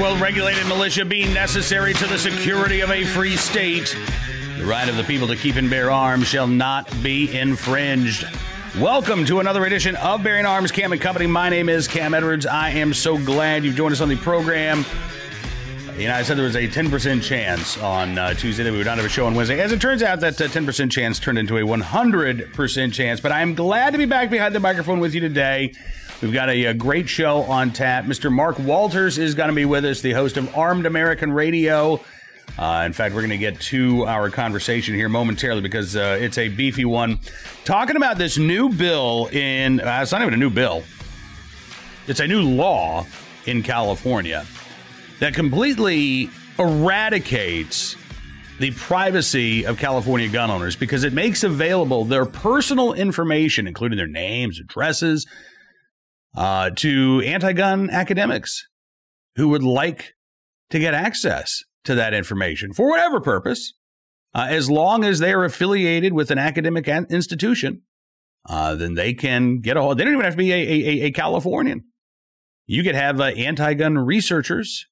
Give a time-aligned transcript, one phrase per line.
[0.00, 3.96] well regulated militia being necessary to the security of a free state,
[4.56, 8.24] the right of the people to keep and bear arms shall not be infringed.
[8.78, 11.26] Welcome to another edition of Bearing Arms Cam and Company.
[11.26, 12.46] My name is Cam Edwards.
[12.46, 14.84] I am so glad you've joined us on the program.
[15.96, 18.86] You know, I said there was a 10% chance on uh, Tuesday that we would
[18.86, 19.58] not have a show on Wednesday.
[19.58, 23.20] As it turns out, that uh, 10% chance turned into a 100% chance.
[23.20, 25.72] But I am glad to be back behind the microphone with you today.
[26.20, 28.04] We've got a, a great show on tap.
[28.04, 28.32] Mr.
[28.32, 32.00] Mark Walters is going to be with us, the host of Armed American Radio.
[32.58, 36.36] Uh, in fact, we're going to get to our conversation here momentarily because uh, it's
[36.36, 37.20] a beefy one.
[37.64, 40.82] Talking about this new bill in, uh, it's not even a new bill,
[42.08, 43.06] it's a new law
[43.46, 44.44] in California
[45.20, 47.94] that completely eradicates
[48.58, 54.08] the privacy of California gun owners because it makes available their personal information, including their
[54.08, 55.26] names, addresses,
[56.36, 58.66] uh, to anti gun academics
[59.36, 60.14] who would like
[60.70, 63.74] to get access to that information for whatever purpose,
[64.34, 67.82] uh, as long as they are affiliated with an academic an- institution,
[68.48, 69.98] uh, then they can get a hold.
[69.98, 71.84] They don't even have to be a, a, a Californian.
[72.66, 74.86] You could have uh, anti gun researchers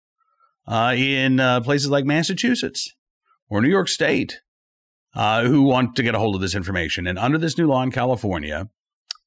[0.66, 2.94] uh, in uh, places like Massachusetts
[3.48, 4.41] or New York State
[5.14, 7.06] uh, who want to get a hold of this information.
[7.06, 8.69] And under this new law in California,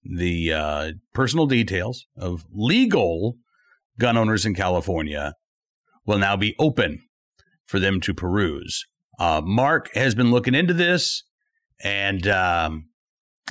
[0.04, 3.38] the personal details of legal
[3.98, 5.34] gun owners in California
[6.06, 7.02] will now be open
[7.66, 8.86] for them to peruse.
[9.20, 11.24] Uh, Mark has been looking into this,
[11.84, 12.90] and um,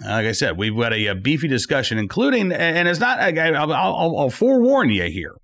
[0.02, 3.72] like I said, we've got a, a beefy discussion, including, and it's not, I, will
[3.72, 5.34] I'll forewarn you here.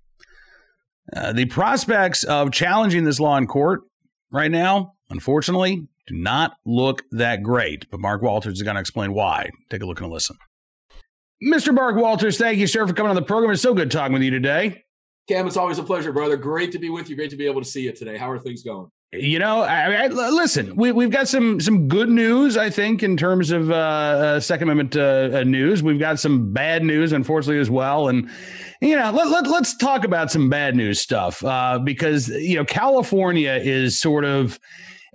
[1.15, 3.81] Uh, the prospects of challenging this law in court
[4.31, 7.89] right now, unfortunately, do not look that great.
[7.91, 9.49] But Mark Walters is going to explain why.
[9.69, 10.37] Take a look and a listen.
[11.43, 11.73] Mr.
[11.73, 13.51] Mark Walters, thank you, sir, for coming on the program.
[13.51, 14.83] It's so good talking with you today.
[15.27, 16.37] Cam, it's always a pleasure, brother.
[16.37, 17.15] Great to be with you.
[17.15, 18.15] Great to be able to see you today.
[18.15, 18.89] How are things going?
[19.11, 20.75] You know, I, I, listen.
[20.75, 24.69] We, have got some some good news, I think, in terms of uh, uh, Second
[24.69, 25.81] Amendment uh, uh, news.
[25.81, 28.07] We've got some bad news, unfortunately, as well.
[28.09, 28.29] And
[28.81, 32.65] you know, let, let us talk about some bad news stuff uh, because you know
[32.65, 34.59] California is sort of.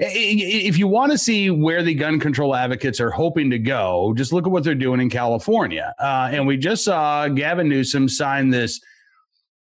[0.02, 4.32] If you want to see where the gun control advocates are hoping to go, just
[4.32, 5.94] look at what they're doing in California.
[5.98, 8.80] Uh, and we just saw Gavin Newsom sign this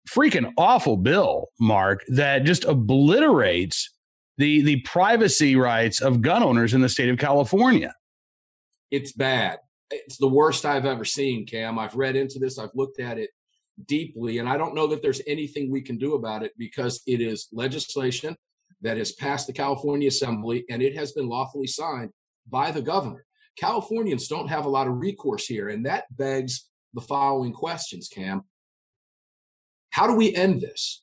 [0.07, 3.95] freaking awful bill, Mark, that just obliterates
[4.37, 7.95] the the privacy rights of gun owners in the state of California.
[8.91, 9.61] It's bad.
[9.91, 11.79] It's the worst I've ever seen, Cam.
[11.79, 13.31] I've read into this, I've looked at it
[13.87, 17.23] deeply, and I don't know that there's anything we can do about it because it
[17.23, 18.37] is legislation
[18.83, 22.11] that has passed the California Assembly and it has been lawfully signed
[22.49, 23.25] by the governor.
[23.59, 28.43] Californians don't have a lot of recourse here, and that begs the following questions, Cam.
[29.91, 31.03] How do we end this?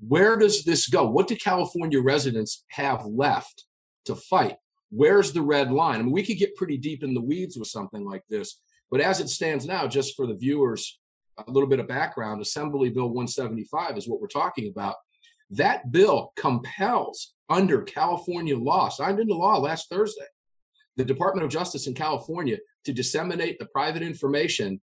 [0.00, 1.08] Where does this go?
[1.08, 3.64] What do California residents have left
[4.06, 4.56] to fight?
[4.90, 6.00] Where's the red line?
[6.00, 9.00] I mean, we could get pretty deep in the weeds with something like this, but
[9.00, 10.98] as it stands now, just for the viewers,
[11.46, 14.94] a little bit of background Assembly Bill 175 is what we're talking about.
[15.50, 20.26] That bill compels, under California law, signed into law last Thursday,
[20.96, 24.80] the Department of Justice in California to disseminate the private information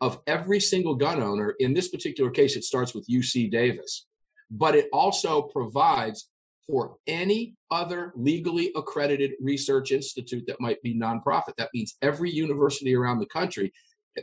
[0.00, 1.54] of every single gun owner.
[1.58, 4.06] In this particular case, it starts with UC Davis,
[4.50, 6.28] but it also provides
[6.66, 11.54] for any other legally accredited research institute that might be nonprofit.
[11.58, 13.72] That means every university around the country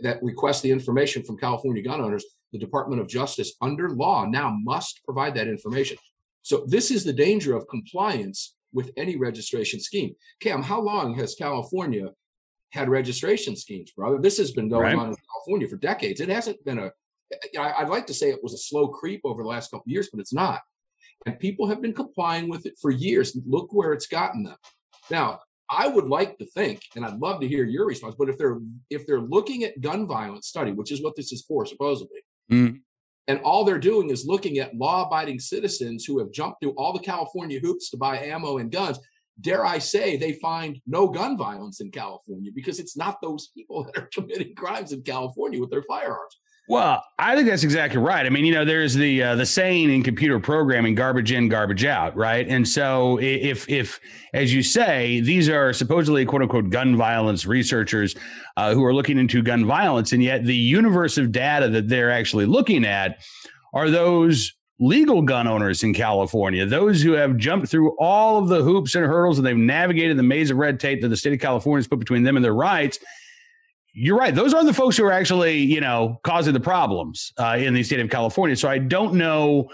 [0.02, 4.56] that requests the information from California gun owners, the Department of Justice, under law, now
[4.64, 5.98] must provide that information.
[6.44, 10.16] So, this is the danger of compliance with any registration scheme.
[10.40, 12.10] Cam, how long has California
[12.74, 14.18] had registration schemes, brother.
[14.20, 14.96] This has been going right.
[14.96, 16.20] on in California for decades.
[16.20, 16.92] It hasn't been a.
[17.58, 20.20] I'd like to say it was a slow creep over the last couple years, but
[20.20, 20.62] it's not.
[21.26, 23.38] And people have been complying with it for years.
[23.46, 24.58] Look where it's gotten them.
[25.10, 25.40] Now,
[25.70, 28.60] I would like to think, and I'd love to hear your response, but if they're
[28.90, 32.22] if they're looking at gun violence study, which is what this is for, supposedly,
[32.52, 32.80] mm.
[33.28, 37.00] and all they're doing is looking at law-abiding citizens who have jumped through all the
[37.00, 39.00] California hoops to buy ammo and guns,
[39.42, 43.84] dare I say, they find no gun violence in California because it's not those people
[43.94, 46.40] that are committing crimes in California with their firearms.
[46.70, 48.26] Well, I think that's exactly right.
[48.26, 51.84] I mean, you know, there's the uh, the saying in computer programming: garbage in, garbage
[51.84, 52.48] out, right?
[52.48, 54.00] And so, if if
[54.34, 58.16] as you say, these are supposedly quote unquote gun violence researchers
[58.56, 62.12] uh, who are looking into gun violence, and yet the universe of data that they're
[62.12, 63.22] actually looking at
[63.74, 68.62] are those legal gun owners in California, those who have jumped through all of the
[68.62, 71.40] hoops and hurdles and they've navigated the maze of red tape that the state of
[71.40, 73.00] California has put between them and their rights.
[73.94, 74.34] You're right.
[74.34, 77.84] Those are the folks who are actually, you know, causing the problems uh, in the
[77.84, 78.56] state of California.
[78.56, 79.70] So I don't know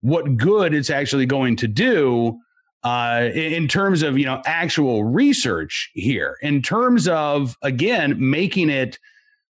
[0.00, 2.38] what good it's actually going to do
[2.84, 6.36] uh, in terms of you know actual research here.
[6.42, 8.98] In terms of again making it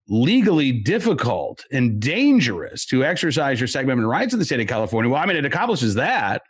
[0.07, 5.11] legally difficult and dangerous to exercise your Second Amendment rights in the state of California.
[5.11, 6.43] Well, I mean, it accomplishes that.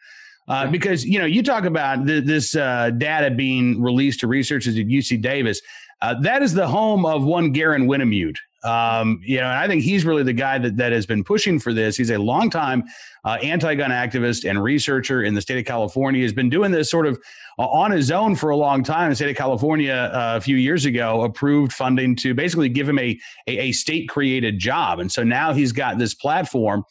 [0.46, 4.76] Uh, because you know you talk about th- this uh, data being released to researchers
[4.76, 5.62] at UC Davis,
[6.02, 8.36] uh, that is the home of one Garen Wintemute.
[8.64, 11.58] Um, you know, and I think he's really the guy that, that has been pushing
[11.58, 11.98] for this.
[11.98, 12.84] He's a longtime
[13.24, 16.22] uh, anti-gun activist and researcher in the state of California.
[16.22, 17.20] He's been doing this sort of
[17.58, 19.10] uh, on his own for a long time.
[19.10, 22.98] The state of California uh, a few years ago approved funding to basically give him
[22.98, 26.84] a, a, a state-created job, and so now he's got this platform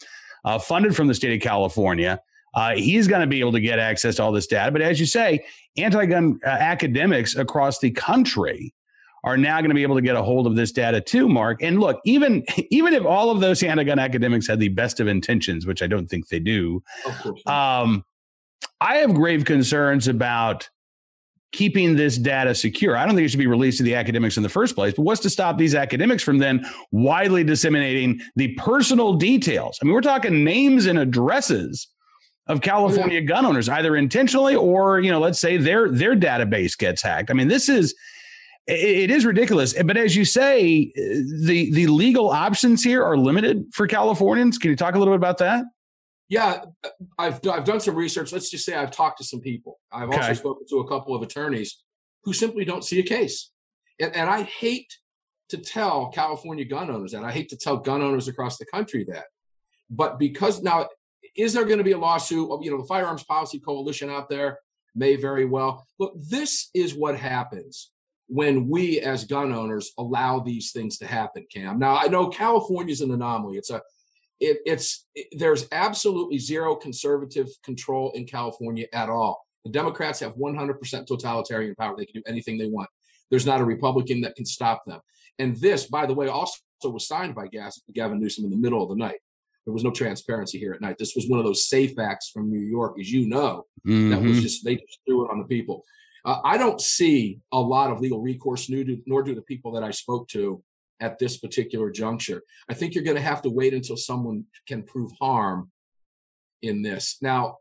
[0.45, 2.21] uh, funded from the state of California.
[2.53, 4.71] Uh, he's going to be able to get access to all this data.
[4.71, 5.44] But as you say,
[5.75, 8.75] anti gun uh, academics across the country
[9.24, 11.62] are now going to be able to get a hold of this data too, Mark.
[11.62, 15.66] And look, even even if all of those anti-gun academics had the best of intentions,
[15.66, 16.84] which I don't think they do,
[17.46, 18.04] um,
[18.81, 20.70] I have grave concerns about
[21.54, 22.98] keeping this data secure.
[22.98, 24.96] I don't think it should be released to the academics in the first place.
[24.96, 29.78] But what's to stop these academics from then widely disseminating the personal details?
[29.81, 31.88] I mean, we're talking names and addresses
[32.48, 33.25] of California yeah.
[33.25, 37.30] gun owners, either intentionally or, you know, let's say their their database gets hacked.
[37.30, 37.96] I mean, this is
[38.68, 39.74] it is ridiculous.
[39.74, 44.57] But as you say, the the legal options here are limited for Californians.
[44.57, 45.65] Can you talk a little bit about that?
[46.30, 46.63] Yeah,
[47.18, 48.31] I've I've done some research.
[48.31, 49.80] Let's just say I've talked to some people.
[49.92, 50.18] I've okay.
[50.18, 51.83] also spoken to a couple of attorneys
[52.24, 53.51] who simply don't see a case,
[54.00, 54.98] and, and I hate
[55.50, 57.24] to tell California gun owners that.
[57.24, 59.25] I hate to tell gun owners across the country that.
[59.89, 60.88] But because now,
[61.36, 62.50] is there going to be a lawsuit?
[62.63, 64.60] You know, the Firearms Policy Coalition out there
[64.95, 65.86] may very well.
[66.00, 67.92] Look, this is what happens
[68.33, 71.77] when we as gun owners allow these things to happen cam.
[71.77, 73.57] Now i know california is an anomaly.
[73.57, 73.80] It's a
[74.39, 79.45] it, it's it, there's absolutely zero conservative control in california at all.
[79.65, 81.95] The democrats have 100% totalitarian power.
[81.95, 82.89] They can do anything they want.
[83.30, 85.00] There's not a republican that can stop them.
[85.38, 88.89] And this by the way also was signed by gavin newsom in the middle of
[88.89, 89.19] the night.
[89.65, 90.97] There was no transparency here at night.
[90.97, 94.09] This was one of those safe acts from new york as you know mm-hmm.
[94.09, 94.41] that was mm-hmm.
[94.41, 95.83] just they just threw it on the people
[96.25, 99.72] uh, I don't see a lot of legal recourse, nor do, nor do the people
[99.74, 100.64] that I spoke to
[101.00, 102.42] at this particular juncture.
[102.70, 105.70] I think you're going to have to wait until someone can prove harm
[106.62, 107.18] in this.
[107.22, 107.58] Now,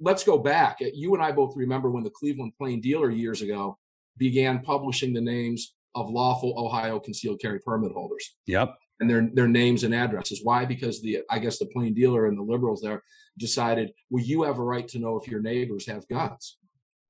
[0.00, 0.78] let's go back.
[0.80, 3.78] You and I both remember when the Cleveland Plain Dealer years ago
[4.16, 8.36] began publishing the names of lawful Ohio concealed carry permit holders.
[8.46, 8.76] Yep.
[9.00, 10.40] And their their names and addresses.
[10.44, 10.64] Why?
[10.64, 13.02] Because the I guess the plain dealer and the liberals there
[13.36, 16.58] decided, well, you have a right to know if your neighbors have guns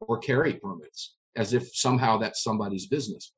[0.08, 3.32] or carry permits as if somehow that's somebody's business.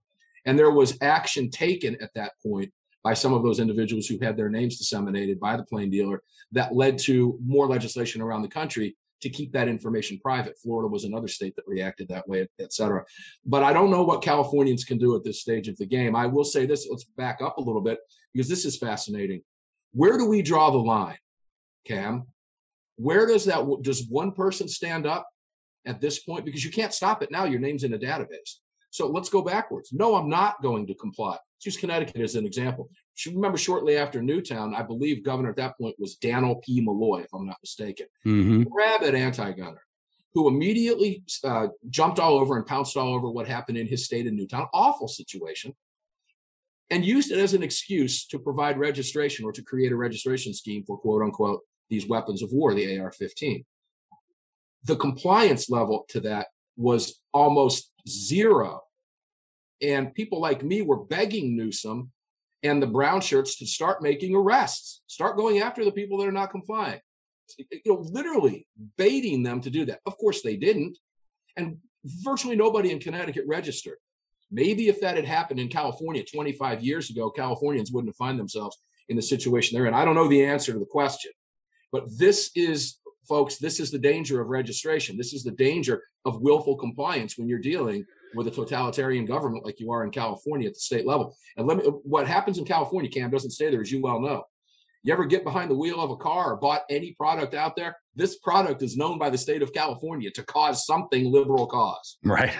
[0.44, 2.72] And there was action taken at that point
[3.02, 6.22] by some of those individuals who had their names disseminated by the Plain Dealer
[6.52, 10.58] that led to more legislation around the country to keep that information private.
[10.58, 13.04] Florida was another state that reacted that way, et cetera.
[13.44, 16.14] But I don't know what Californians can do at this stage of the game.
[16.14, 17.98] I will say this, let's back up a little bit
[18.34, 19.42] because this is fascinating.
[19.92, 21.18] Where do we draw the line,
[21.86, 22.26] Cam?
[22.96, 25.26] Where does that, does one person stand up
[25.86, 27.44] at this point because you can't stop it now.
[27.44, 28.56] Your name's in a database.
[28.90, 29.92] So let's go backwards.
[29.92, 31.32] No, I'm not going to comply.
[31.32, 32.90] Let's use Connecticut as an example.
[33.24, 36.80] You remember shortly after Newtown, I believe governor at that point was Dannel P.
[36.80, 38.06] Malloy, if I'm not mistaken.
[38.26, 38.64] Mm-hmm.
[38.70, 39.82] Rabid anti-gunner
[40.36, 44.26] who immediately uh, jumped all over and pounced all over what happened in his state
[44.26, 44.66] in Newtown.
[44.74, 45.74] Awful situation.
[46.90, 50.84] And used it as an excuse to provide registration or to create a registration scheme
[50.86, 53.64] for quote unquote these weapons of war, the AR 15
[54.86, 58.82] the compliance level to that was almost zero.
[59.82, 62.12] And people like me were begging Newsom
[62.62, 66.32] and the brown shirts to start making arrests, start going after the people that are
[66.32, 67.00] not complying.
[67.58, 68.66] You know, literally
[68.96, 70.00] baiting them to do that.
[70.06, 70.98] Of course, they didn't.
[71.56, 73.98] And virtually nobody in Connecticut registered.
[74.50, 78.78] Maybe if that had happened in California 25 years ago, Californians wouldn't have found themselves
[79.08, 79.94] in the situation they're in.
[79.94, 81.32] I don't know the answer to the question,
[81.92, 82.98] but this is
[83.28, 85.16] folks, this is the danger of registration.
[85.16, 88.04] This is the danger of willful compliance when you're dealing
[88.34, 91.36] with a totalitarian government like you are in California at the state level.
[91.56, 94.44] And let me, what happens in California, Cam, doesn't stay there, as you well know.
[95.02, 97.96] You ever get behind the wheel of a car or bought any product out there?
[98.16, 102.18] This product is known by the state of California to cause something liberal cause.
[102.24, 102.52] Right.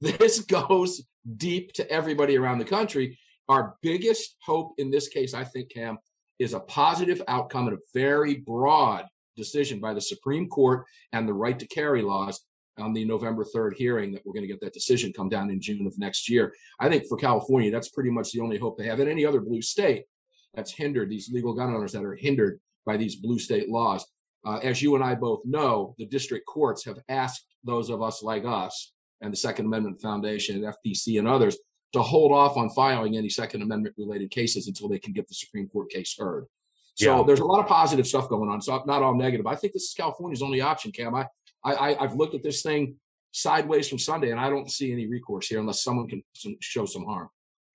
[0.00, 1.04] This goes
[1.36, 3.18] deep to everybody around the country.
[3.48, 5.98] Our biggest hope in this case, I think, Cam,
[6.38, 11.34] is a positive outcome and a very broad decision by the Supreme Court and the
[11.34, 12.40] right to carry laws
[12.78, 15.60] on the November 3rd hearing that we're going to get that decision come down in
[15.60, 16.52] June of next year.
[16.80, 19.00] I think for California, that's pretty much the only hope they have.
[19.00, 20.04] In any other blue state
[20.54, 24.04] that's hindered, these legal gun owners that are hindered by these blue state laws,
[24.46, 28.22] Uh, as you and I both know, the district courts have asked those of us
[28.22, 31.56] like us and the Second Amendment Foundation, FPC, and others
[31.94, 35.34] to hold off on filing any Second Amendment related cases until they can get the
[35.34, 36.44] Supreme Court case heard.
[36.94, 37.22] So yeah.
[37.26, 38.60] there's a lot of positive stuff going on.
[38.60, 39.46] So not all negative.
[39.46, 41.14] I think this is California's only option, Cam.
[41.14, 41.26] I,
[41.64, 42.96] I I've looked at this thing
[43.32, 46.22] sideways from Sunday, and I don't see any recourse here unless someone can
[46.60, 47.28] show some harm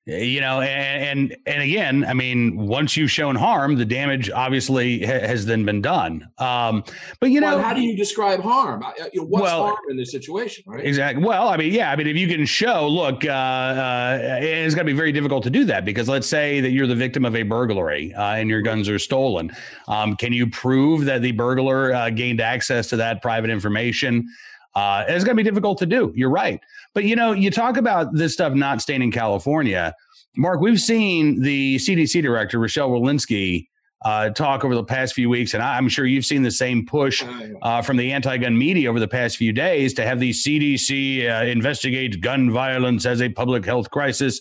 [0.09, 5.05] you know and, and and again i mean once you've shown harm the damage obviously
[5.05, 6.27] ha- has then been done.
[6.37, 6.83] Um
[7.19, 8.81] but you know well, how do you describe harm?
[8.81, 10.85] What's well, harm in this situation right?
[10.85, 14.75] Exactly well i mean yeah i mean if you can show look uh, uh it's
[14.75, 17.25] going to be very difficult to do that because let's say that you're the victim
[17.25, 19.51] of a burglary uh, and your guns are stolen.
[19.87, 24.27] Um, can you prove that the burglar uh, gained access to that private information
[24.75, 26.11] uh, it's going to be difficult to do.
[26.15, 26.59] You're right.
[26.93, 29.93] But you know, you talk about this stuff not staying in California.
[30.37, 33.67] Mark, we've seen the CDC director, Rochelle Walensky,
[34.05, 37.23] uh, talk over the past few weeks, and I'm sure you've seen the same push
[37.25, 41.29] oh, uh, from the anti-gun media over the past few days to have the CDC
[41.29, 44.39] uh, investigate gun violence as a public health crisis.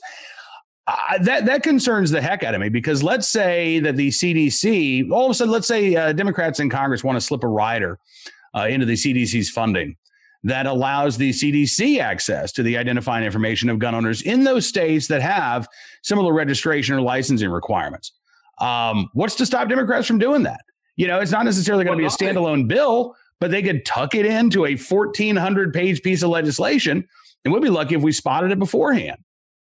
[0.87, 5.11] Uh, that that concerns the heck out of me because let's say that the CDC,
[5.11, 7.99] all of a sudden, let's say uh, Democrats in Congress want to slip a rider
[8.54, 9.97] uh, into the CDC's funding
[10.45, 15.09] that allows the CDC access to the identifying information of gun owners in those states
[15.09, 15.68] that have
[16.02, 18.12] similar registration or licensing requirements.
[18.61, 20.61] Um, what's to stop Democrats from doing that?
[20.97, 23.85] You know, it's not necessarily going to well, be a standalone bill, but they could
[23.85, 27.07] tuck it into a 1,400 page piece of legislation.
[27.45, 29.18] And we'd be lucky if we spotted it beforehand.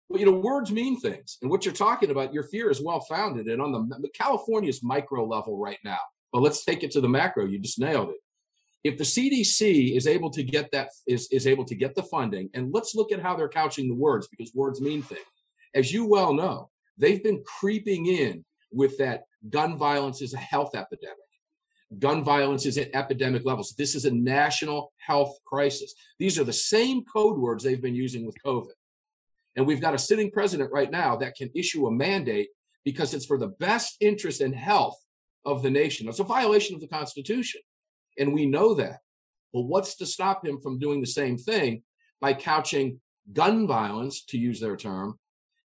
[0.08, 1.36] Well, you know, words mean things.
[1.42, 3.48] And what you're talking about, your fear is well founded.
[3.48, 5.98] And on the California's micro level right now,
[6.32, 7.44] but let's take it to the macro.
[7.44, 8.16] You just nailed it
[8.86, 12.48] if the CDC is able to get that is, is able to get the funding,
[12.54, 15.20] and let's look at how they're couching the words because words mean things.
[15.74, 20.76] As you well know, they've been creeping in with that gun violence is a health
[20.76, 21.16] epidemic.
[21.98, 23.74] Gun violence is at epidemic levels.
[23.76, 25.94] This is a national health crisis.
[26.18, 28.74] These are the same code words they've been using with COVID.
[29.56, 32.48] And we've got a sitting president right now that can issue a mandate
[32.84, 34.96] because it's for the best interest and health
[35.44, 36.08] of the nation.
[36.08, 37.60] It's a violation of the Constitution.
[38.18, 39.00] And we know that.
[39.52, 41.82] But what's to stop him from doing the same thing
[42.20, 43.00] by couching
[43.32, 45.18] gun violence, to use their term,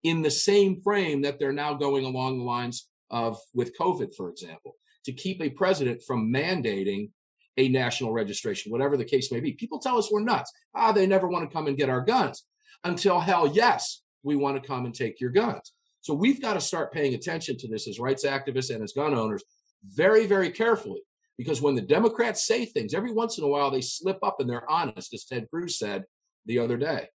[0.04, 4.30] in the same frame that they're now going along the lines of with COVID, for
[4.30, 4.76] example,
[5.06, 7.10] to keep a president from mandating
[7.58, 9.54] a national registration, whatever the case may be.
[9.54, 10.52] People tell us we're nuts.
[10.76, 12.46] Ah, they never want to come and get our guns
[12.84, 15.74] until hell yes, we want to come and take your guns.
[16.02, 19.16] So we've got to start paying attention to this as rights activists and as gun
[19.16, 19.44] owners
[19.84, 21.02] very, very carefully
[21.38, 24.50] because when the Democrats say things, every once in a while they slip up and
[24.50, 26.06] they're honest, as Ted Cruz said
[26.46, 27.08] the other day.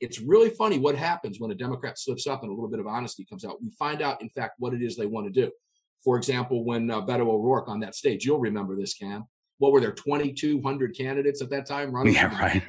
[0.00, 2.86] It's really funny what happens when a Democrat slips up and a little bit of
[2.86, 3.60] honesty comes out.
[3.60, 5.50] We find out, in fact, what it is they want to do.
[6.04, 9.24] For example, when uh, Beto O'Rourke on that stage, you'll remember this, Cam.
[9.58, 12.14] What were there, 2,200 candidates at that time running?
[12.14, 12.62] Yeah, right.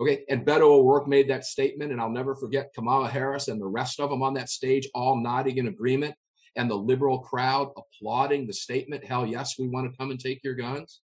[0.00, 0.24] Okay.
[0.28, 4.00] And Beto O'Rourke made that statement, and I'll never forget Kamala Harris and the rest
[4.00, 6.16] of them on that stage all nodding in agreement
[6.58, 10.42] and the liberal crowd applauding the statement, hell yes, we want to come and take
[10.42, 11.00] your guns.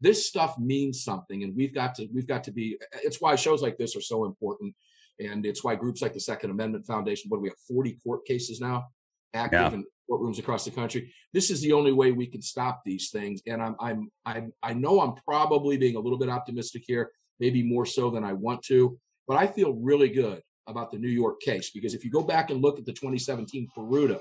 [0.00, 2.78] This stuff means something, and we've got to we've got to be.
[3.02, 4.74] It's why shows like this are so important,
[5.18, 7.30] and it's why groups like the Second Amendment Foundation.
[7.30, 7.58] What do we have?
[7.66, 8.88] Forty court cases now
[9.32, 9.72] active yeah.
[9.72, 11.12] in courtrooms across the country.
[11.32, 13.40] This is the only way we can stop these things.
[13.46, 17.62] And I'm I'm I'm I know I'm probably being a little bit optimistic here, maybe
[17.62, 21.40] more so than I want to, but I feel really good about the New York
[21.40, 24.20] case because if you go back and look at the 2017 Peruta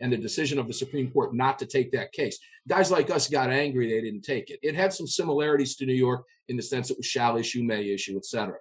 [0.00, 2.38] and the decision of the Supreme Court not to take that case.
[2.68, 4.58] Guys like us got angry they didn't take it.
[4.62, 7.88] It had some similarities to New York in the sense it was shall issue, may
[7.90, 8.56] issue, et cetera.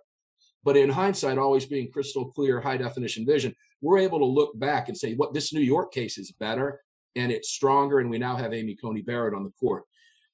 [0.63, 4.87] But in hindsight, always being crystal clear, high definition vision, we're able to look back
[4.87, 6.81] and say, what this New York case is better
[7.15, 7.99] and it's stronger.
[7.99, 9.83] And we now have Amy Coney Barrett on the court.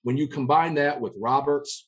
[0.04, 1.88] When you combine that with Roberts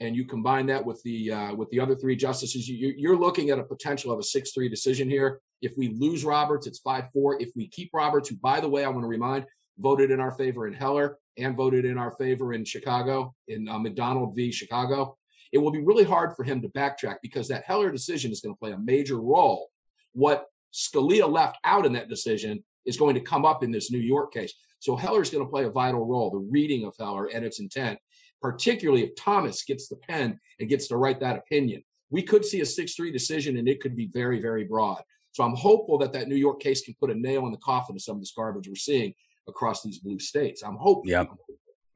[0.00, 3.50] and you combine that with the uh, with the other three justices, you, you're looking
[3.50, 5.40] at a potential of a six three decision here.
[5.62, 7.40] If we lose Roberts, it's five four.
[7.40, 9.46] If we keep Roberts, who by the way, I want to remind,
[9.78, 13.78] voted in our favor in Heller and voted in our favor in Chicago in uh,
[13.78, 14.50] McDonald v.
[14.50, 15.16] Chicago,
[15.52, 18.54] it will be really hard for him to backtrack because that Heller decision is going
[18.54, 19.68] to play a major role.
[20.12, 23.98] What Scalia left out in that decision is going to come up in this New
[23.98, 24.52] York case.
[24.80, 27.60] So Heller is going to play a vital role, the reading of Heller and its
[27.60, 27.98] intent
[28.40, 31.82] particularly if Thomas gets the pen and gets to write that opinion.
[32.10, 35.02] We could see a 6 3 decision and it could be very, very broad.
[35.32, 37.96] So I'm hopeful that that New York case can put a nail in the coffin
[37.96, 39.14] of some of this garbage we're seeing
[39.46, 40.62] across these blue states.
[40.62, 41.10] I'm hoping.
[41.10, 41.30] Yep.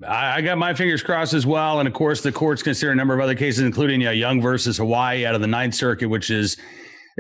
[0.07, 1.79] I got my fingers crossed as well.
[1.79, 5.25] And of course, the courts consider a number of other cases, including Young versus Hawaii
[5.25, 6.57] out of the Ninth Circuit, which is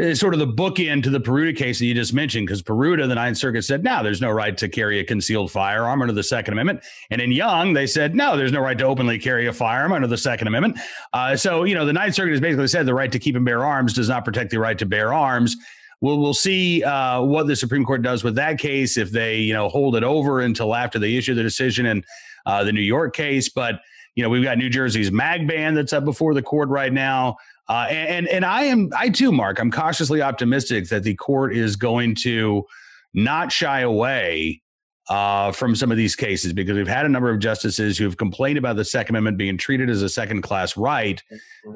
[0.01, 3.07] uh, sort of the bookend to the Peruta case that you just mentioned, because Peruta,
[3.07, 6.23] the Ninth Circuit said, no, there's no right to carry a concealed firearm under the
[6.25, 6.83] Second Amendment.
[7.11, 10.09] And in Young, they said, no, there's no right to openly carry a firearm under
[10.09, 10.79] the Second Amendment.
[11.13, 13.45] Uh, so, you know, the Ninth Circuit has basically said the right to keep and
[13.45, 15.57] bear arms does not protect the right to bear arms.
[16.03, 19.55] We'll, we'll see uh, what the Supreme Court does with that case if they, you
[19.55, 22.05] know, hold it over until after they issue the decision in
[22.45, 23.49] uh, the New York case.
[23.49, 23.81] But,
[24.17, 27.37] you know, we've got New Jersey's mag ban that's up before the court right now.
[27.69, 29.61] Uh, and and I am I too, Mark.
[29.61, 32.67] I'm cautiously optimistic that the court is going to
[33.15, 34.61] not shy away
[35.09, 38.17] uh, from some of these cases because we've had a number of justices who have
[38.17, 41.23] complained about the Second Amendment being treated as a second class right,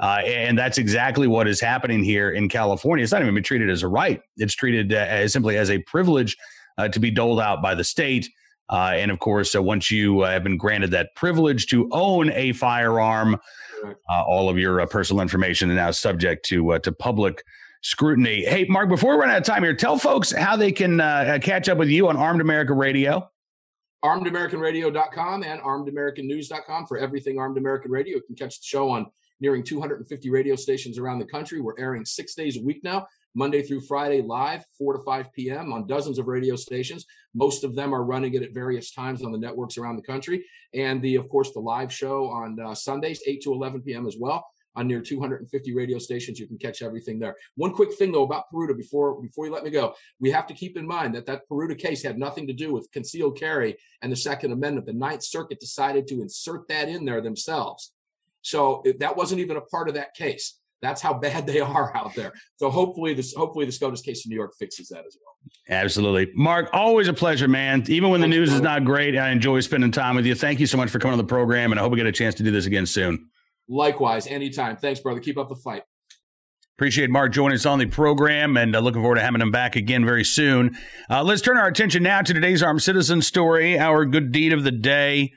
[0.00, 3.02] uh, and that's exactly what is happening here in California.
[3.02, 5.78] It's not even been treated as a right; it's treated uh, as simply as a
[5.78, 6.36] privilege
[6.78, 8.28] uh, to be doled out by the state.
[8.68, 13.38] Uh, and of course, once you have been granted that privilege to own a firearm
[14.08, 17.44] uh, all of your uh, personal information is now subject to uh, to public
[17.86, 18.44] scrutiny.
[18.44, 21.38] Hey, Mark, before we run out of time here, tell folks how they can uh,
[21.40, 23.30] catch up with you on Armed America Radio.
[24.04, 28.16] ArmedAmericanRadio.com and ArmedAmericanNews.com for everything Armed American Radio.
[28.16, 29.06] You can catch the show on
[29.40, 31.60] nearing 250 radio stations around the country.
[31.60, 33.06] We're airing six days a week now.
[33.36, 35.72] Monday through Friday live, 4 to 5 p.m.
[35.72, 37.06] on dozens of radio stations.
[37.34, 40.44] Most of them are running it at various times on the networks around the country.
[40.74, 44.08] And the, of course, the live show on uh, Sundays, 8 to 11 p.m.
[44.08, 44.44] as well
[44.76, 46.38] on near 250 radio stations.
[46.38, 47.34] You can catch everything there.
[47.56, 50.54] One quick thing though about Peruta before before you let me go, we have to
[50.54, 54.12] keep in mind that that Peruta case had nothing to do with concealed carry and
[54.12, 54.86] the Second Amendment.
[54.86, 57.92] The Ninth Circuit decided to insert that in there themselves,
[58.42, 60.60] so that wasn't even a part of that case.
[60.82, 62.32] That's how bad they are out there.
[62.56, 65.34] So hopefully this hopefully the SCOTUS case in New York fixes that as well.
[65.68, 66.32] Absolutely.
[66.34, 67.84] Mark, always a pleasure, man.
[67.88, 70.34] Even when the news is not great, I enjoy spending time with you.
[70.34, 72.12] Thank you so much for coming on the program, and I hope we get a
[72.12, 73.28] chance to do this again soon.
[73.68, 74.76] Likewise, anytime.
[74.76, 75.20] Thanks, brother.
[75.20, 75.82] Keep up the fight.
[76.76, 79.76] Appreciate Mark joining us on the program and uh, looking forward to having him back
[79.76, 80.76] again very soon.
[81.08, 84.62] Uh, let's turn our attention now to today's armed citizen story, our good deed of
[84.62, 85.32] the day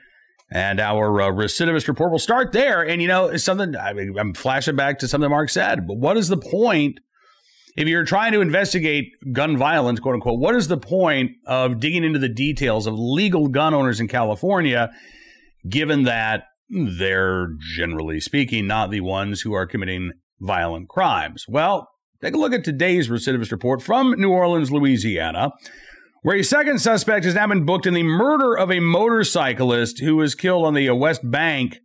[0.52, 2.12] and our uh, recidivist report.
[2.12, 2.82] We'll start there.
[2.82, 6.18] And, you know, something I mean, I'm flashing back to something Mark said, but what
[6.18, 7.00] is the point?
[7.78, 12.04] If you're trying to investigate gun violence, quote unquote, what is the point of digging
[12.04, 14.92] into the details of legal gun owners in California,
[15.70, 21.46] given that they're generally speaking not the ones who are committing violent crimes?
[21.48, 21.90] Well,
[22.22, 25.52] take a look at today's recidivist report from New Orleans, Louisiana
[26.22, 30.18] where a second suspect has now been booked in the murder of a motorcyclist who
[30.18, 31.80] was killed on the west bank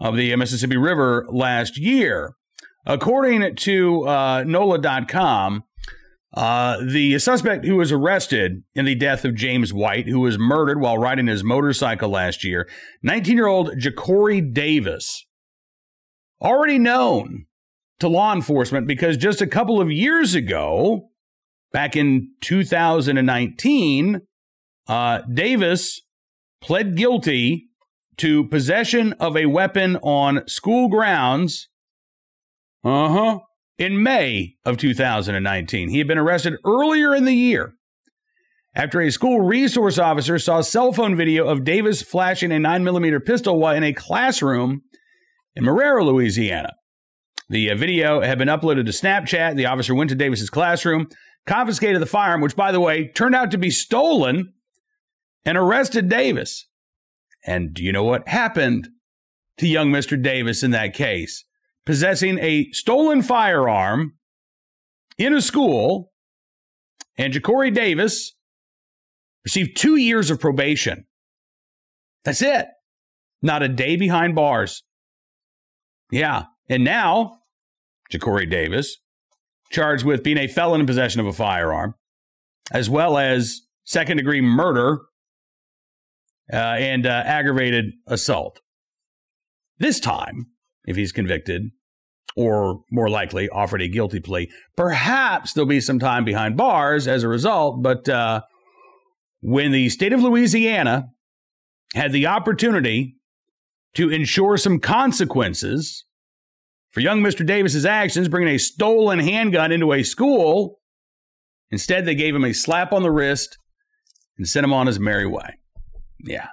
[0.00, 2.34] of the Mississippi River last year.
[2.86, 5.64] According to uh, NOLA.com,
[6.34, 10.80] uh, the suspect who was arrested in the death of James White, who was murdered
[10.80, 12.68] while riding his motorcycle last year,
[13.02, 15.26] 19 year old Jacory Davis,
[16.40, 17.46] already known
[18.00, 21.10] to law enforcement because just a couple of years ago,
[21.72, 24.20] Back in 2019,
[24.86, 26.02] uh, Davis
[26.60, 27.68] pled guilty
[28.18, 31.68] to possession of a weapon on school grounds.
[32.84, 33.38] Uh huh.
[33.82, 37.74] In May of 2019, he had been arrested earlier in the year
[38.76, 43.58] after a school resource officer saw cell phone video of Davis flashing a 9mm pistol
[43.58, 44.82] while in a classroom
[45.56, 46.74] in Marrero, Louisiana.
[47.48, 49.56] The uh, video had been uploaded to Snapchat.
[49.56, 51.08] The officer went to Davis's classroom,
[51.44, 54.52] confiscated the firearm, which, by the way, turned out to be stolen,
[55.44, 56.68] and arrested Davis.
[57.44, 58.90] And do you know what happened
[59.58, 60.22] to young Mr.
[60.22, 61.44] Davis in that case?
[61.84, 64.14] Possessing a stolen firearm
[65.18, 66.12] in a school,
[67.18, 68.34] and Jacory Davis
[69.44, 71.06] received two years of probation.
[72.24, 72.66] That's it.
[73.42, 74.84] Not a day behind bars.
[76.12, 76.44] Yeah.
[76.68, 77.38] And now,
[78.12, 78.98] Jacory Davis
[79.70, 81.94] charged with being a felon in possession of a firearm,
[82.70, 85.00] as well as second degree murder
[86.52, 88.60] uh, and uh, aggravated assault.
[89.78, 90.51] This time,
[90.86, 91.70] if he's convicted,
[92.36, 97.22] or more likely offered a guilty plea, perhaps there'll be some time behind bars as
[97.22, 97.82] a result.
[97.82, 98.42] But uh,
[99.40, 101.08] when the state of Louisiana
[101.94, 103.16] had the opportunity
[103.94, 106.04] to ensure some consequences
[106.90, 107.44] for young Mr.
[107.44, 110.78] Davis's actions, bringing a stolen handgun into a school.
[111.70, 113.56] Instead, they gave him a slap on the wrist
[114.36, 115.58] and sent him on his merry way.
[116.20, 116.48] Yeah.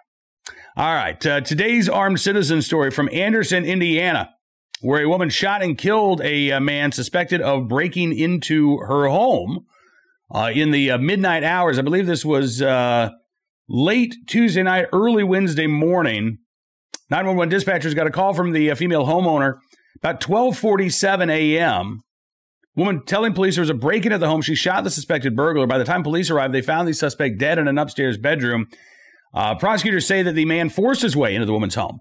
[0.79, 1.25] All right.
[1.25, 4.29] Uh, today's armed citizen story from Anderson, Indiana,
[4.79, 9.09] where a woman shot and killed a, a uh, man suspected of breaking into her
[9.09, 9.65] home
[10.33, 11.77] uh, in the uh, midnight hours.
[11.77, 13.09] I believe this was uh,
[13.67, 16.37] late Tuesday night, early Wednesday morning.
[17.09, 19.55] 911 dispatchers got a call from the uh, female homeowner
[19.97, 22.03] about 12:47 a.m.
[22.77, 24.41] Woman telling police there was a break in at the home.
[24.41, 25.67] She shot the suspected burglar.
[25.67, 28.69] By the time police arrived, they found the suspect dead in an upstairs bedroom.
[29.33, 31.99] Uh, prosecutors say that the man forced his way into the woman's home.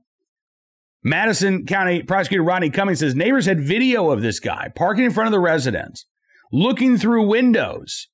[1.03, 5.29] Madison County Prosecutor Rodney Cummings says neighbors had video of this guy parking in front
[5.29, 6.07] of the residence,
[6.53, 8.09] looking through windows,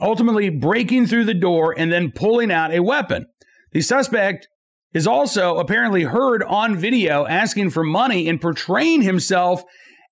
[0.00, 3.26] ultimately breaking through the door and then pulling out a weapon.
[3.72, 4.48] The suspect
[4.94, 9.62] is also apparently heard on video asking for money and portraying himself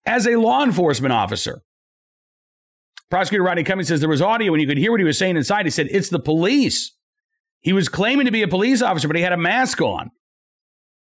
[0.07, 1.63] as a law enforcement officer.
[3.11, 5.37] Prosecutor Rodney Cummings says there was audio and you could hear what he was saying
[5.37, 5.67] inside.
[5.67, 6.93] He said, It's the police.
[7.61, 10.11] He was claiming to be a police officer, but he had a mask on.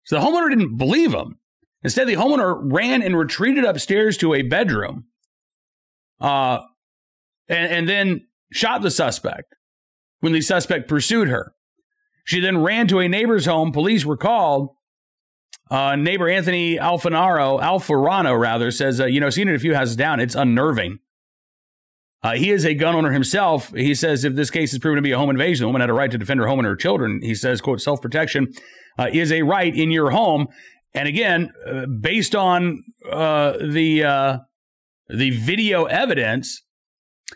[0.03, 1.39] So the homeowner didn't believe him.
[1.83, 5.05] Instead, the homeowner ran and retreated upstairs to a bedroom
[6.19, 6.59] uh,
[7.47, 9.55] and, and then shot the suspect
[10.19, 11.53] when the suspect pursued her.
[12.25, 13.71] She then ran to a neighbor's home.
[13.71, 14.69] Police were called.
[15.71, 19.95] Uh, neighbor Anthony Alfanaro, Alfarano rather, says, uh, you know, seen it a few houses
[19.95, 20.19] down.
[20.19, 20.99] It's unnerving.
[22.21, 23.73] Uh, he is a gun owner himself.
[23.73, 25.89] He says if this case is proven to be a home invasion, the woman had
[25.89, 27.21] a right to defend her home and her children.
[27.21, 28.51] He says, quote, self protection
[28.97, 30.47] uh, is a right in your home.
[30.93, 34.37] And again, uh, based on uh, the uh,
[35.07, 36.63] the video evidence,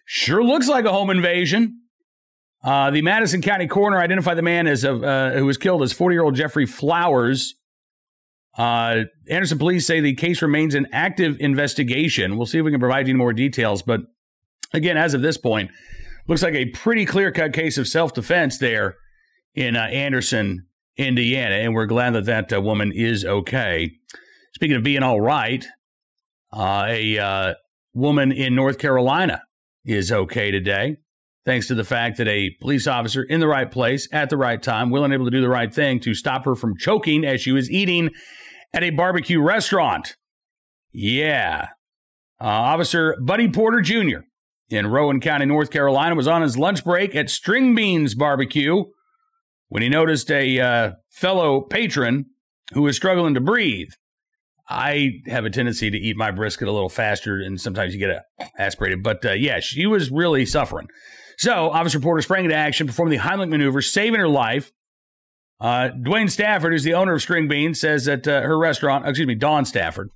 [0.06, 1.80] sure looks like a home invasion.
[2.62, 6.16] Uh, the Madison County coroner identified the man as a, who was killed as 40
[6.16, 7.56] year old Jeffrey Flowers.
[8.58, 12.38] Anderson police say the case remains an active investigation.
[12.38, 14.02] We'll see if we can provide you more details, but
[14.74, 15.72] again, as of this point,
[16.28, 18.96] looks like a pretty clear cut case of self defense there
[19.54, 21.56] in uh, Anderson, Indiana.
[21.56, 23.92] And we're glad that that uh, woman is okay.
[24.56, 25.66] Speaking of being all right,
[26.52, 27.54] uh, a uh,
[27.94, 29.42] woman in North Carolina
[29.86, 30.98] is okay today,
[31.46, 34.62] thanks to the fact that a police officer in the right place at the right
[34.62, 37.42] time, willing and able to do the right thing to stop her from choking as
[37.42, 38.12] she was eating
[38.74, 40.16] at a barbecue restaurant.
[40.92, 41.70] Yeah.
[42.40, 44.20] Uh, officer Buddy Porter Jr
[44.70, 48.86] in Rowan County, North Carolina, was on his lunch break at String Beans Barbecue
[49.70, 52.26] when he noticed a uh, fellow patron
[52.74, 53.90] who was struggling to breathe.
[54.70, 58.10] I have a tendency to eat my brisket a little faster, and sometimes you get
[58.10, 59.04] it aspirated.
[59.04, 60.88] But uh, yeah, she was really suffering.
[61.38, 64.72] So, Officer Porter sprang into action, performed the Heimlich maneuver, saving her life.
[65.60, 69.28] Uh, Dwayne Stafford, who's the owner of String Beans, says that uh, her restaurant, excuse
[69.28, 70.10] me, Dawn Stafford,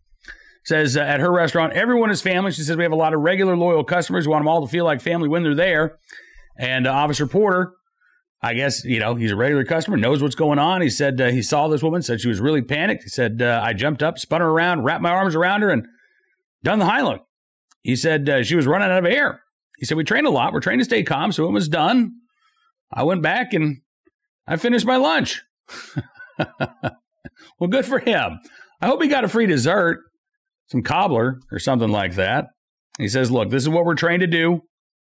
[0.63, 2.51] says uh, at her restaurant, everyone is family.
[2.51, 4.67] She says we have a lot of regular loyal customers who want them all to
[4.67, 5.97] feel like family when they're there.
[6.57, 7.73] And uh, Officer Porter,
[8.41, 10.81] I guess, you know, he's a regular customer, knows what's going on.
[10.81, 13.03] He said uh, he saw this woman, said she was really panicked.
[13.03, 15.87] He said, uh, I jumped up, spun her around, wrapped my arms around her, and
[16.63, 17.19] done the Heimlich.
[17.81, 19.41] He said uh, she was running out of air.
[19.77, 20.53] He said, We trained a lot.
[20.53, 21.31] We're trained to stay calm.
[21.31, 22.13] So it was done.
[22.91, 23.77] I went back and
[24.47, 25.41] I finished my lunch.
[26.39, 28.39] well, good for him.
[28.81, 29.99] I hope he got a free dessert
[30.67, 32.47] some cobbler or something like that.
[32.97, 34.61] He says, Look, this is what we're trained to do.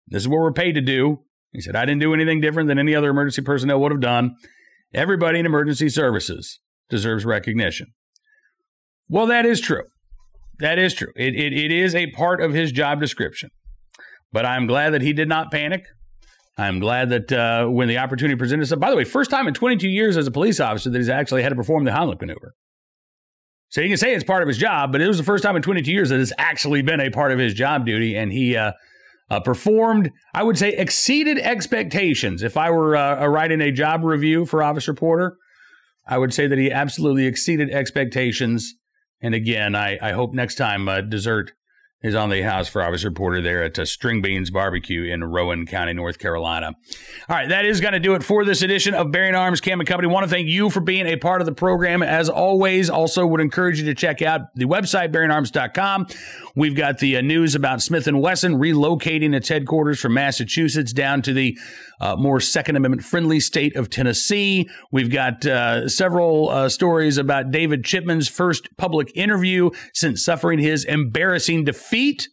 [0.08, 1.20] This is what we're paid to do.
[1.52, 4.34] He said, I didn't do anything different than any other emergency personnel would have done.
[4.92, 7.88] Everybody in emergency services deserves recognition.
[9.08, 9.84] Well, that is true.
[10.58, 11.12] That is true.
[11.16, 13.50] It, it, it is a part of his job description.
[14.32, 15.84] But I'm glad that he did not panic.
[16.56, 19.54] I'm glad that uh, when the opportunity presented itself, by the way, first time in
[19.54, 22.54] 22 years as a police officer that he's actually had to perform the Heimlich maneuver.
[23.74, 25.56] So you can say it's part of his job, but it was the first time
[25.56, 28.56] in 22 years that it's actually been a part of his job duty, and he
[28.56, 28.70] uh,
[29.30, 32.44] uh, performed, I would say, exceeded expectations.
[32.44, 35.38] If I were uh, writing a job review for Officer Porter,
[36.06, 38.76] I would say that he absolutely exceeded expectations.
[39.20, 41.50] And again, I, I hope next time uh, dessert
[42.04, 45.66] is on the house for Officer reporter there at uh, String Beans Barbecue in Rowan
[45.66, 46.76] County, North Carolina.
[47.28, 49.80] All right, that is going to do it for this edition of Bearing Arms Cam
[49.80, 50.06] and Company.
[50.06, 52.02] Want to thank you for being a part of the program.
[52.02, 56.06] As always, also would encourage you to check out the website, bearingarms.com.
[56.56, 61.20] We've got the uh, news about Smith & Wesson relocating its headquarters from Massachusetts down
[61.22, 61.58] to the
[62.00, 64.68] uh, more Second Amendment friendly state of Tennessee.
[64.92, 70.84] We've got uh, several uh, stories about David Chipman's first public interview since suffering his
[70.84, 72.28] embarrassing defeat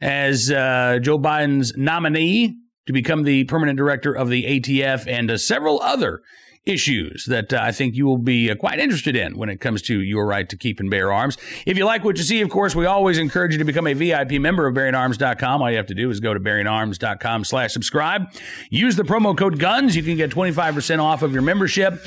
[0.00, 5.36] as uh, Joe Biden's nominee to become the permanent director of the ATF and uh,
[5.36, 6.22] several other
[6.68, 9.82] issues that uh, I think you will be uh, quite interested in when it comes
[9.82, 11.36] to your right to keep and bear arms.
[11.66, 13.94] If you like what you see, of course, we always encourage you to become a
[13.94, 15.62] VIP member of BearingArms.com.
[15.62, 18.32] All you have to do is go to BearingArms.com slash subscribe.
[18.70, 19.96] Use the promo code GUNS.
[19.96, 22.06] You can get 25% off of your membership.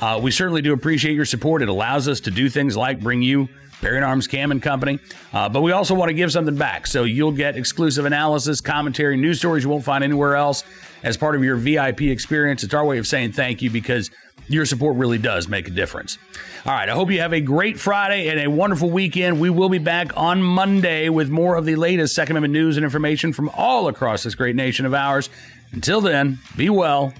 [0.00, 1.62] Uh, we certainly do appreciate your support.
[1.62, 3.48] It allows us to do things like bring you
[3.82, 4.98] Bearing Arms Cam and Company.
[5.32, 6.86] Uh, but we also want to give something back.
[6.86, 10.64] So you'll get exclusive analysis, commentary, news stories you won't find anywhere else
[11.02, 12.62] as part of your VIP experience.
[12.62, 14.10] It's our way of saying thank you because
[14.48, 16.18] your support really does make a difference.
[16.66, 19.40] All right, I hope you have a great Friday and a wonderful weekend.
[19.40, 22.84] We will be back on Monday with more of the latest Second Amendment news and
[22.84, 25.30] information from all across this great nation of ours.
[25.72, 27.14] Until then, be well,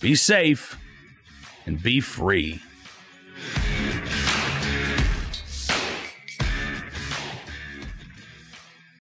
[0.00, 0.78] be safe,
[1.66, 2.62] and be free.